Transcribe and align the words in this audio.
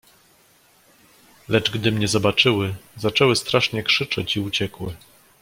"Lecz 1.49 1.71
gdy 1.71 1.91
mnie 1.91 2.07
zobaczyły, 2.07 2.75
zaczęły 2.97 3.35
strasznie 3.35 3.83
krzyczeć 3.83 4.35
i 4.35 4.39
uciekły." 4.39 4.93